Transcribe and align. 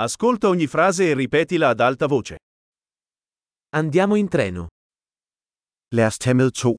Ascolta 0.00 0.46
ogni 0.46 0.68
frase 0.68 1.10
e 1.10 1.14
ripetila 1.14 1.70
ad 1.70 1.80
alta 1.80 2.06
voce. 2.06 2.36
Andiamo 3.70 4.14
in 4.14 4.28
treno. 4.28 4.68
Lad 5.92 6.06
os 6.06 6.16
tage 6.18 6.34
med 6.34 6.52
to. 6.52 6.74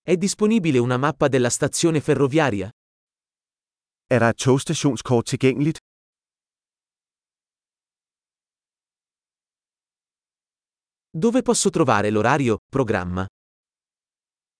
È 0.00 0.16
disponibile 0.16 0.78
una 0.78 0.96
mappa 0.96 1.26
della 1.26 1.50
stazione 1.50 2.00
ferroviaria? 2.00 2.70
Er 4.06 4.18
der 4.20 4.28
et 4.28 4.36
togstationskort 4.36 5.26
tilgængeligt? 5.26 5.78
Dove 11.10 11.42
posso 11.42 11.70
trovare 11.70 12.10
l'orario, 12.10 12.58
programma? 12.68 13.26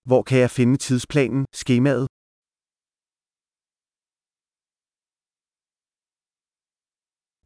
Hvor 0.02 0.22
kan 0.22 0.38
jeg 0.38 0.50
finde 0.50 0.76
tidsplanen, 0.76 1.44
skemaet? 1.54 2.06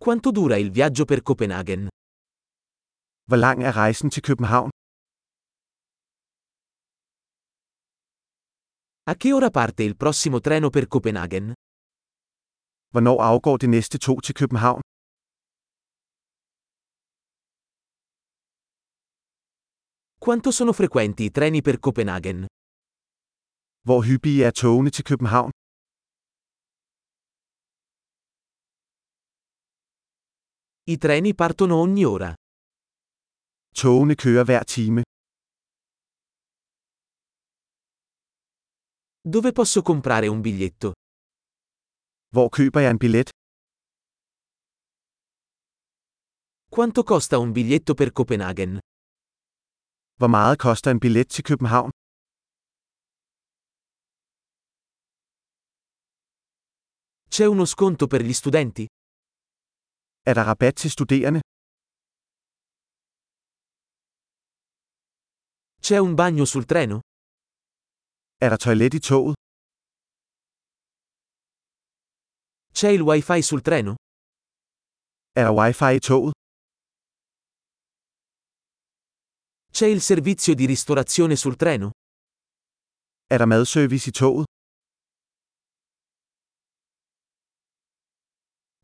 Quanto 0.05 0.31
dura 0.31 0.59
il 0.59 0.71
viaggio 0.71 1.07
per 1.07 1.23
Copenaghen? 1.23 1.89
Hvor 3.29 3.39
lang 3.39 3.63
er 3.63 3.73
rejsen 3.77 4.11
til 4.11 4.23
København? 4.23 4.71
A 9.07 9.15
che 9.15 9.33
ora 9.33 9.51
parte 9.51 9.83
il 9.83 9.97
prossimo 9.97 10.41
treno 10.41 10.69
per 10.71 10.87
Copenaghen? 10.95 11.53
Hvornår 12.93 13.23
afgår 13.31 13.57
det 13.57 13.69
næste 13.69 13.99
tog 13.99 14.23
til 14.23 14.35
København? 14.35 14.81
Quanto 20.25 20.51
sono 20.51 20.73
frequenti 20.73 21.25
i 21.25 21.31
treni 21.31 21.61
per 21.63 21.77
Copenaghen? 21.87 22.39
Hvor 23.87 24.01
hyppige 24.09 24.45
er 24.45 24.51
togene 24.51 24.91
til 24.91 25.05
København? 25.05 25.51
I 30.87 30.99
treni 30.99 31.35
partono 31.35 31.77
ogni 31.77 32.05
ora. 32.05 32.35
Togene 33.73 34.15
kører 34.15 34.45
hver 34.45 34.65
time. 34.65 35.03
Dove 39.23 39.53
posso 39.53 39.81
comprare 39.83 40.27
un 40.29 40.41
biglietto? 40.41 40.93
Hvor 42.35 42.49
køber 42.49 42.81
jeg 42.81 42.91
en 42.91 42.99
billet? 42.99 43.29
Quanto 46.69 47.03
costa 47.03 47.39
un 47.39 47.53
biglietto 47.53 47.95
per 47.95 48.11
Copenaghen? 48.13 48.79
Hvor 50.19 50.29
meget 50.29 50.59
koster 50.59 50.91
en 50.91 51.01
billet 51.01 51.29
til 51.29 51.45
København? 51.45 51.91
C'è 57.29 57.47
uno 57.47 57.65
sconto 57.65 58.07
per 58.07 58.23
gli 58.23 58.33
studenti? 58.33 58.87
Er 60.27 60.35
der 60.35 60.45
rabat 60.51 60.75
til 60.77 60.91
studerende? 60.91 61.41
C'è 65.87 65.99
un 66.07 66.15
bagno 66.21 66.45
sul 66.53 66.65
treno? 66.73 66.97
Er 68.45 68.49
der 68.53 68.57
toilet 68.67 68.95
i 68.95 69.01
toget? 69.11 69.35
C'è 72.79 72.89
il 72.97 73.03
wifi 73.09 73.41
sul 73.43 73.63
treno? 73.69 73.93
Er 75.39 75.45
der 75.49 75.55
wifi 75.61 75.91
i 75.99 76.01
toget? 76.01 76.33
C'è 79.77 79.87
il 79.95 80.01
servizio 80.01 80.55
di 80.55 80.65
ristorazione 80.67 81.37
sul 81.37 81.57
treno? 81.57 81.91
Er 83.33 83.39
der 83.39 83.47
madservice 83.47 84.09
i 84.09 84.13
toget? 84.13 84.47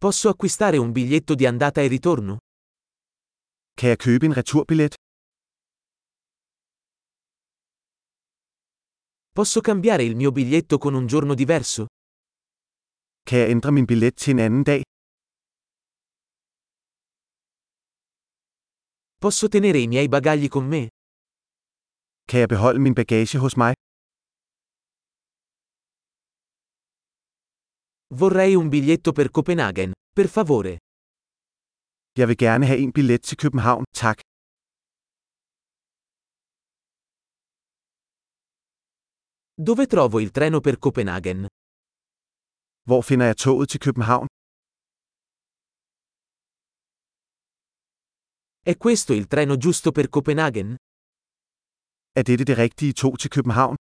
Posso 0.01 0.31
acquistare 0.31 0.79
un 0.79 0.93
biglietto 0.93 1.35
di 1.35 1.45
andata 1.45 1.83
e 1.83 1.87
ritorno? 1.87 2.39
Kan 3.75 3.89
jeg 3.89 3.99
købe 3.99 4.27
en 4.27 4.33
returbillet? 4.33 4.95
Posso 9.31 9.61
cambiare 9.61 10.03
il 10.05 10.17
mio 10.17 10.33
biglietto 10.33 10.79
con 10.79 10.95
un 10.95 11.07
giorno 11.07 11.35
diverso? 11.35 11.85
Kan 13.27 13.39
jeg 13.39 13.49
ændre 13.51 13.71
min 13.73 13.87
billet 13.87 14.17
til 14.17 14.31
en 14.31 14.39
anden 14.39 14.65
dag? 14.65 14.83
Posso 19.21 19.49
tenere 19.49 19.79
i 19.79 19.87
miei 19.87 20.09
bagagli 20.09 20.49
con 20.49 20.65
me? 20.69 20.89
Kan 22.29 22.41
jeg 22.41 22.49
beholde 22.49 22.81
min 22.81 22.95
bagage 22.95 23.39
hos 23.39 23.57
mig? 23.57 23.75
Vorrei 28.13 28.55
un 28.57 28.69
biglietto 28.69 29.13
per 29.13 29.31
Copenaghen, 29.31 29.93
per 30.13 30.29
favore. 30.29 30.79
Jeg 32.19 32.27
vil 32.29 32.37
gerne 32.37 32.67
have 32.67 32.79
en 32.83 32.93
billet 32.93 33.23
til 33.23 33.37
København, 33.37 33.85
tak. 33.95 34.19
Dove 39.67 39.85
trovo 39.93 40.19
il 40.25 40.31
treno 40.37 40.59
per 40.61 40.77
Copenaghen? 40.85 41.41
Hvor 42.89 43.03
finder 43.09 43.27
jeg 43.27 43.37
toget 43.37 43.69
til 43.69 43.81
København? 43.87 44.27
È 48.71 48.75
questo 48.85 49.13
il 49.21 49.27
treno 49.33 49.55
giusto 49.65 49.93
per 49.93 50.07
Copenaghen? 50.15 50.69
Er 52.19 52.23
dette 52.23 52.45
det 52.45 52.59
rigtige 52.59 52.93
tog 52.93 53.19
til 53.19 53.31
København? 53.31 53.77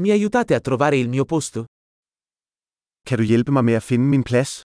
Mi 0.00 0.10
aiutate 0.10 0.54
a 0.54 0.60
trovare 0.60 0.96
il 0.96 1.08
mio 1.08 1.24
posto? 1.24 1.64
Kan 3.06 3.18
du 3.18 3.24
hjælpe 3.24 3.52
mig 3.52 3.64
med 3.64 3.74
at 3.74 3.82
finde 3.82 4.06
min 4.08 4.22
plads? 4.22 4.60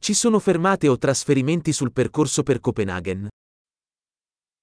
Ci 0.00 0.14
sono 0.14 0.38
fermate 0.38 0.88
o 0.88 0.96
trasferimenti 0.96 1.72
sul 1.72 1.90
percorso 1.92 2.42
per 2.42 2.58
Copenaghen? 2.60 3.28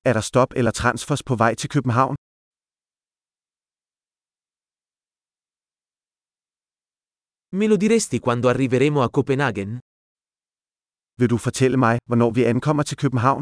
Er 0.09 0.13
der 0.13 0.21
stop 0.21 0.53
eller 0.55 0.71
transfers 0.71 1.23
på 1.23 1.35
vej 1.35 1.55
til 1.55 1.69
København? 1.69 2.15
Me 7.57 7.67
lo 7.67 7.75
diresti 7.75 8.19
quando 8.25 8.49
arriveremo 8.49 8.99
a 9.03 9.09
Copenaghen? 9.17 9.79
Vil 11.19 11.29
du 11.29 11.37
fortælle 11.37 11.77
mig, 11.77 11.97
hvornår 12.07 12.31
vi 12.31 12.43
ankommer 12.43 12.83
til 12.83 12.97
København? 12.97 13.41